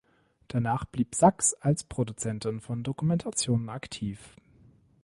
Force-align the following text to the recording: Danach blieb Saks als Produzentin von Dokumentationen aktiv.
Danach 0.47 0.85
blieb 0.85 1.13
Saks 1.13 1.53
als 1.53 1.83
Produzentin 1.83 2.59
von 2.59 2.81
Dokumentationen 2.81 3.69
aktiv. 3.69 4.35